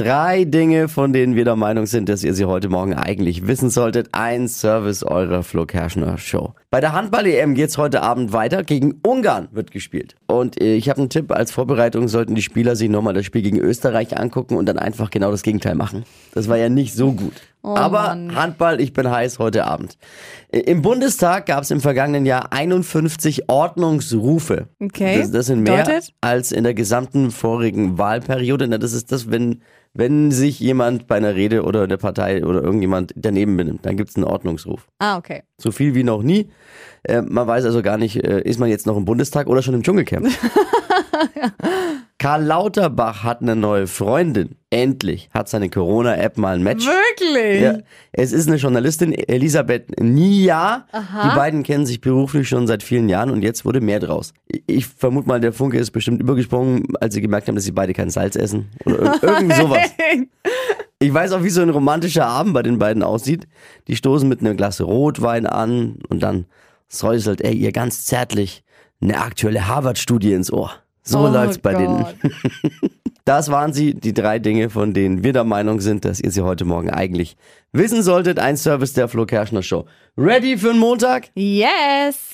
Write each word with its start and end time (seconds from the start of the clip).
Drei 0.00 0.46
Dinge, 0.46 0.88
von 0.88 1.12
denen 1.12 1.36
wir 1.36 1.44
der 1.44 1.56
Meinung 1.56 1.84
sind, 1.84 2.08
dass 2.08 2.24
ihr 2.24 2.32
sie 2.32 2.46
heute 2.46 2.70
Morgen 2.70 2.94
eigentlich 2.94 3.46
wissen 3.46 3.68
solltet. 3.68 4.08
Ein 4.12 4.48
Service 4.48 5.02
eurer 5.02 5.42
Flo 5.42 5.66
Kerschner 5.66 6.16
Show. 6.16 6.54
Bei 6.70 6.80
der 6.80 6.94
Handball-EM 6.94 7.52
geht's 7.52 7.76
heute 7.76 8.00
Abend 8.00 8.32
weiter. 8.32 8.62
Gegen 8.62 8.98
Ungarn 9.06 9.48
wird 9.52 9.72
gespielt. 9.72 10.14
Und 10.26 10.58
äh, 10.58 10.74
ich 10.74 10.88
habe 10.88 11.00
einen 11.00 11.10
Tipp. 11.10 11.30
Als 11.30 11.52
Vorbereitung 11.52 12.08
sollten 12.08 12.34
die 12.34 12.40
Spieler 12.40 12.76
sich 12.76 12.88
nochmal 12.88 13.12
das 13.12 13.26
Spiel 13.26 13.42
gegen 13.42 13.58
Österreich 13.58 14.16
angucken 14.16 14.56
und 14.56 14.64
dann 14.64 14.78
einfach 14.78 15.10
genau 15.10 15.30
das 15.30 15.42
Gegenteil 15.42 15.74
machen. 15.74 16.04
Das 16.32 16.48
war 16.48 16.56
ja 16.56 16.70
nicht 16.70 16.94
so 16.94 17.12
gut. 17.12 17.34
Oh 17.62 17.76
Aber 17.76 18.02
Mann. 18.02 18.34
Handball, 18.34 18.80
ich 18.80 18.92
bin 18.92 19.10
heiß 19.10 19.38
heute 19.38 19.66
Abend. 19.66 19.98
Im 20.50 20.80
Bundestag 20.80 21.46
gab 21.46 21.62
es 21.62 21.70
im 21.70 21.80
vergangenen 21.80 22.24
Jahr 22.24 22.52
51 22.52 23.50
Ordnungsrufe. 23.50 24.68
Okay. 24.82 25.18
Das, 25.18 25.30
das 25.30 25.46
sind 25.46 25.62
mehr 25.62 25.84
Bedeutet? 25.84 26.14
als 26.22 26.52
in 26.52 26.64
der 26.64 26.74
gesamten 26.74 27.30
vorigen 27.30 27.98
Wahlperiode. 27.98 28.66
Na, 28.66 28.78
das 28.78 28.94
ist 28.94 29.12
das, 29.12 29.30
wenn, 29.30 29.62
wenn 29.92 30.32
sich 30.32 30.58
jemand 30.58 31.06
bei 31.06 31.16
einer 31.16 31.34
Rede 31.34 31.62
oder 31.64 31.86
der 31.86 31.98
Partei 31.98 32.44
oder 32.46 32.62
irgendjemand 32.62 33.12
daneben 33.14 33.56
benimmt, 33.58 33.84
dann 33.84 33.96
gibt 33.96 34.10
es 34.10 34.16
einen 34.16 34.24
Ordnungsruf. 34.24 34.88
Ah, 34.98 35.18
okay. 35.18 35.42
So 35.58 35.70
viel 35.70 35.94
wie 35.94 36.02
noch 36.02 36.22
nie. 36.22 36.48
Äh, 37.02 37.20
man 37.22 37.46
weiß 37.46 37.66
also 37.66 37.82
gar 37.82 37.98
nicht, 37.98 38.16
äh, 38.24 38.40
ist 38.40 38.58
man 38.58 38.70
jetzt 38.70 38.86
noch 38.86 38.96
im 38.96 39.04
Bundestag 39.04 39.48
oder 39.48 39.62
schon 39.62 39.74
im 39.74 39.82
Dschungelcamp. 39.82 40.26
Karl 42.20 42.44
Lauterbach 42.44 43.24
hat 43.24 43.40
eine 43.40 43.56
neue 43.56 43.86
Freundin. 43.86 44.56
Endlich 44.68 45.30
hat 45.32 45.48
seine 45.48 45.70
Corona-App 45.70 46.36
mal 46.36 46.54
ein 46.54 46.62
Match. 46.62 46.84
Wirklich? 46.86 47.62
Ja, 47.62 47.78
es 48.12 48.32
ist 48.32 48.46
eine 48.46 48.56
Journalistin, 48.58 49.14
Elisabeth 49.14 49.98
Nia. 49.98 50.86
Die 50.92 51.34
beiden 51.34 51.62
kennen 51.62 51.86
sich 51.86 52.02
beruflich 52.02 52.46
schon 52.46 52.66
seit 52.66 52.82
vielen 52.82 53.08
Jahren 53.08 53.30
und 53.30 53.42
jetzt 53.42 53.64
wurde 53.64 53.80
mehr 53.80 54.00
draus. 54.00 54.34
Ich 54.66 54.86
vermute 54.86 55.28
mal, 55.28 55.40
der 55.40 55.54
Funke 55.54 55.78
ist 55.78 55.92
bestimmt 55.92 56.20
übergesprungen, 56.20 56.88
als 57.00 57.14
sie 57.14 57.22
gemerkt 57.22 57.48
haben, 57.48 57.54
dass 57.54 57.64
sie 57.64 57.72
beide 57.72 57.94
kein 57.94 58.10
Salz 58.10 58.36
essen. 58.36 58.68
Oder 58.84 59.14
ir- 59.14 59.22
irgendwie 59.22 59.56
sowas. 59.56 59.90
Ich 60.98 61.14
weiß 61.14 61.32
auch, 61.32 61.42
wie 61.42 61.48
so 61.48 61.62
ein 61.62 61.70
romantischer 61.70 62.26
Abend 62.26 62.52
bei 62.52 62.62
den 62.62 62.78
beiden 62.78 63.02
aussieht. 63.02 63.48
Die 63.88 63.96
stoßen 63.96 64.28
mit 64.28 64.40
einem 64.40 64.58
Glas 64.58 64.82
Rotwein 64.82 65.46
an 65.46 65.96
und 66.10 66.22
dann 66.22 66.44
säuselt 66.86 67.40
er 67.40 67.52
ihr 67.52 67.72
ganz 67.72 68.04
zärtlich 68.04 68.62
eine 69.00 69.16
aktuelle 69.22 69.66
Harvard-Studie 69.66 70.34
ins 70.34 70.52
Ohr. 70.52 70.70
So 71.02 71.20
Oh 71.20 71.28
läuft's 71.28 71.58
bei 71.58 71.74
denen. 71.74 72.04
Das 73.26 73.48
waren 73.50 73.72
sie, 73.72 73.94
die 73.94 74.12
drei 74.14 74.38
Dinge, 74.40 74.70
von 74.70 74.92
denen 74.92 75.22
wir 75.22 75.32
der 75.32 75.44
Meinung 75.44 75.80
sind, 75.80 76.04
dass 76.04 76.18
ihr 76.20 76.32
sie 76.32 76.40
heute 76.40 76.64
Morgen 76.64 76.90
eigentlich 76.90 77.36
wissen 77.70 78.02
solltet. 78.02 78.40
Ein 78.40 78.56
Service 78.56 78.94
der 78.94 79.08
Flo 79.08 79.24
Kerschner 79.24 79.62
Show. 79.62 79.84
Ready 80.16 80.56
für 80.56 80.68
den 80.68 80.78
Montag? 80.78 81.28
Yes. 81.36 82.28